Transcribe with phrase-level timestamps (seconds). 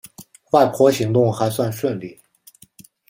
[0.53, 2.19] 外婆行动还算顺利